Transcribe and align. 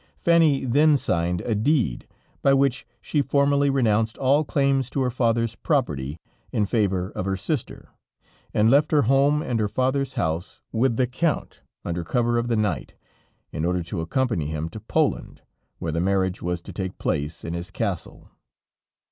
Fanny 0.15 0.65
then 0.65 0.97
signed 0.97 1.41
a 1.41 1.53
deed, 1.53 2.07
by 2.41 2.55
which 2.55 2.87
she 3.01 3.21
formerly 3.21 3.69
renounced 3.69 4.17
all 4.17 4.43
claims 4.43 4.89
to 4.89 5.01
her 5.01 5.11
father's 5.11 5.53
property, 5.53 6.17
in 6.51 6.65
favor 6.65 7.11
of 7.11 7.25
her 7.25 7.37
sister, 7.37 7.87
and 8.51 8.71
left 8.71 8.89
her 8.91 9.03
home 9.03 9.43
and 9.43 9.59
her 9.59 9.67
father's 9.67 10.15
house 10.15 10.59
with 10.71 10.97
the 10.97 11.05
Count 11.05 11.61
under 11.85 12.03
cover 12.03 12.39
of 12.39 12.47
the 12.47 12.57
night, 12.57 12.95
in 13.51 13.63
order 13.63 13.83
to 13.83 14.01
accompany 14.01 14.47
him 14.47 14.69
to 14.69 14.79
Poland, 14.79 15.43
where 15.77 15.91
the 15.91 16.01
marriage 16.01 16.41
was 16.41 16.63
to 16.63 16.73
take 16.73 16.97
place 16.97 17.45
in 17.45 17.53
his 17.53 17.69
castle. 17.69 18.27